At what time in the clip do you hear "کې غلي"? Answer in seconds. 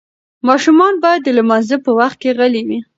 2.21-2.61